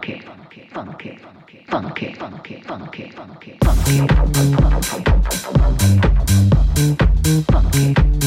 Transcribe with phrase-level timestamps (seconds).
[0.00, 3.98] funky, funky, funky, funky, funky, funky, funky, funky, funky, funky.
[7.52, 8.19] funky, funky.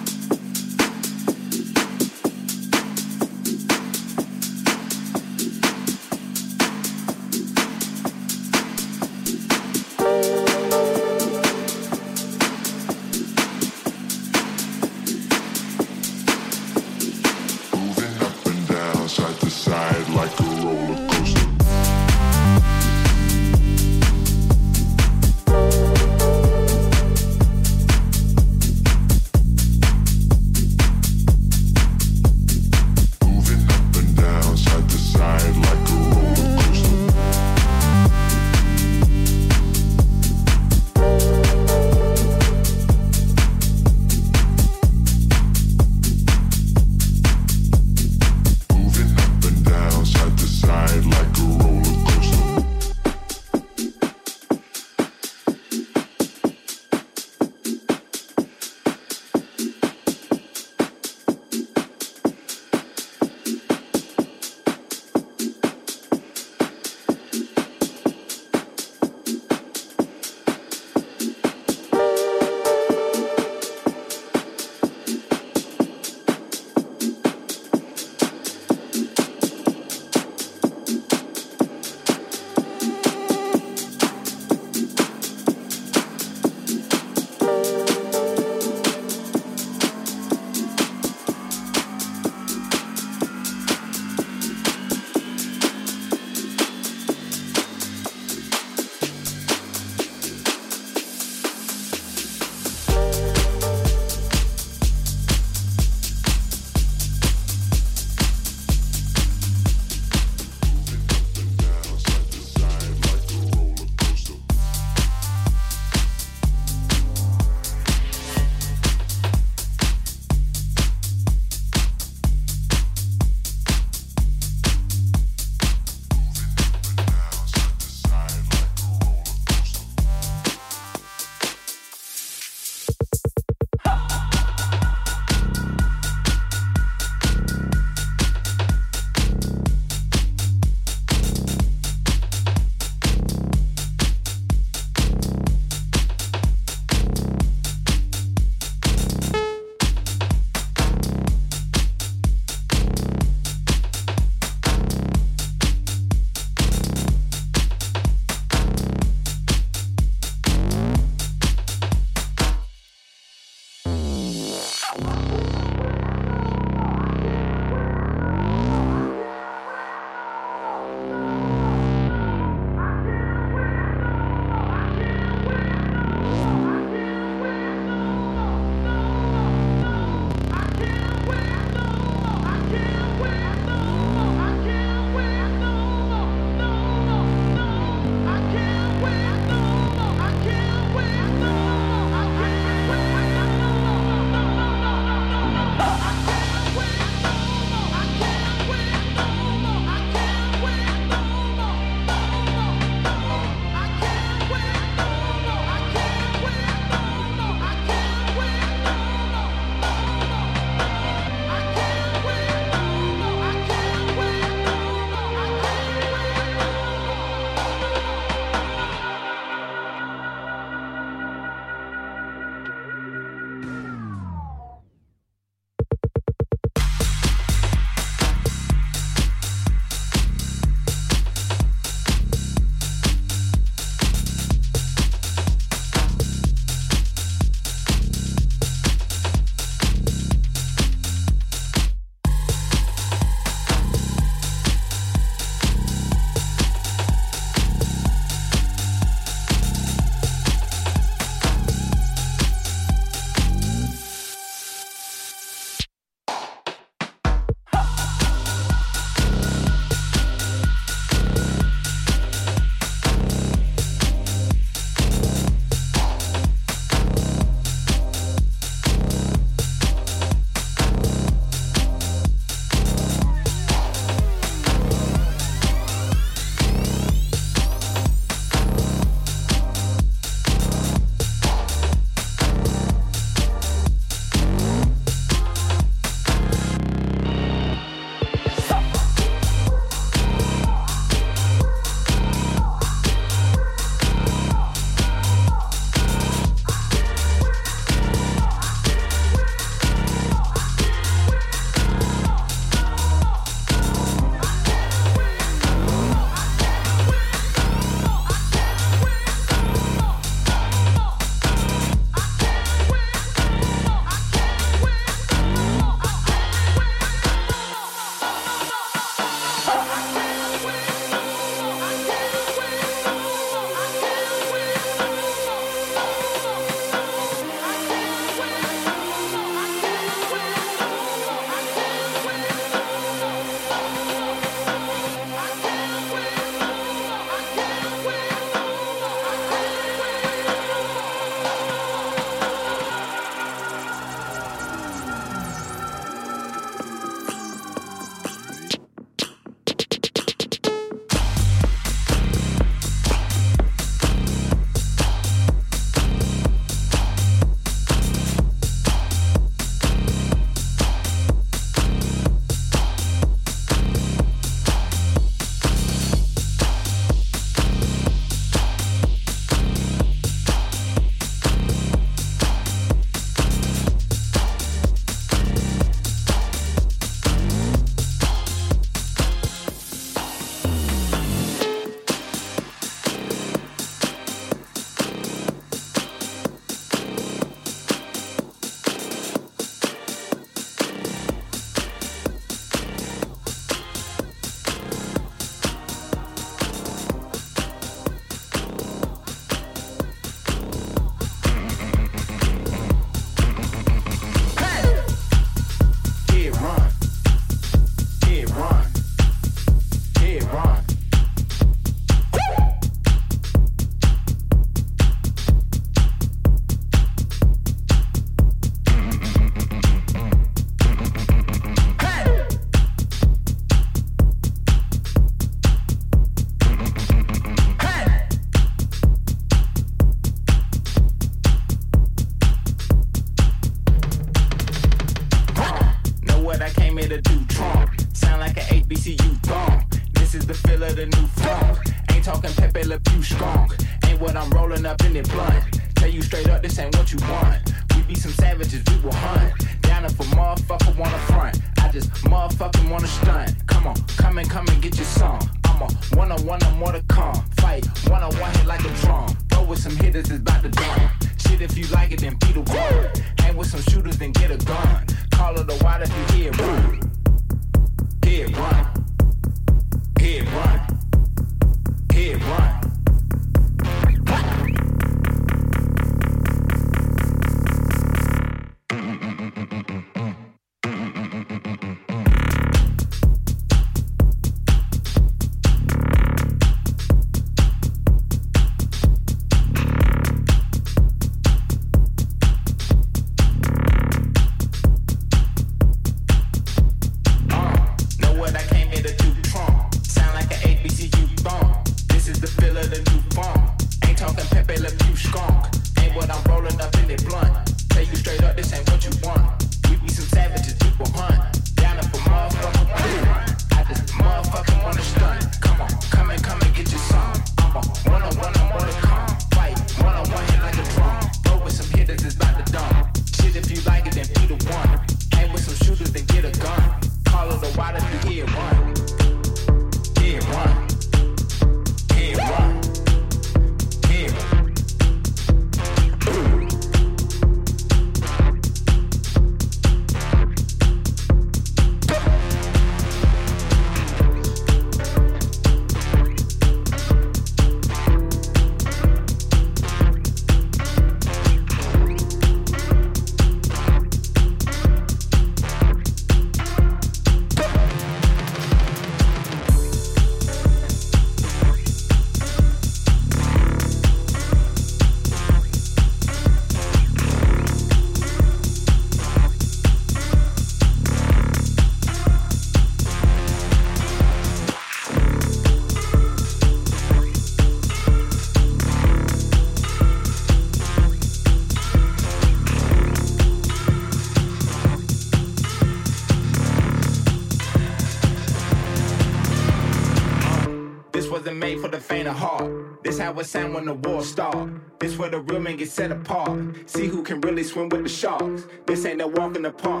[593.33, 594.69] how it when the war start.
[594.99, 596.89] This where the real men get set apart.
[596.89, 598.63] See who can really swim with the sharks.
[598.85, 600.00] This ain't no walk in the park.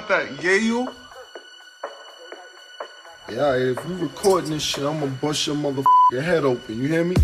[0.00, 0.92] That Yale?
[3.30, 6.82] Yeah, if you recording this shit, I'm gonna bust your motherfucking head open.
[6.82, 7.16] You hear me?